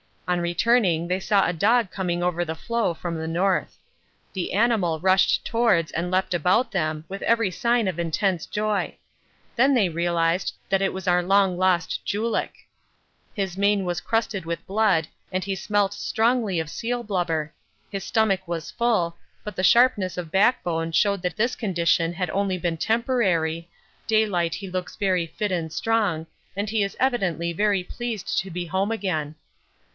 [0.27, 3.77] On returning they saw a dog coming over the floe from the north.
[4.33, 8.95] The animal rushed towards and leapt about them with every sign of intense joy.
[9.57, 12.53] Then they realised that it was our long lost Julick.
[13.35, 17.53] His mane was crusted with blood and he smelt strongly of seal blubber
[17.91, 22.29] his stomach was full, but the sharpness of back bone showed that this condition had
[22.31, 23.69] only been temporary,
[24.07, 26.25] daylight he looks very fit and strong,
[26.55, 29.35] and he is evidently very pleased to be home again.